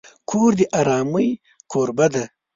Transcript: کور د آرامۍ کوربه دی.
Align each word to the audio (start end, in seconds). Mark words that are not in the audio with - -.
کور 0.29 0.51
د 0.59 0.61
آرامۍ 0.79 1.29
کوربه 1.71 2.07
دی. 2.13 2.25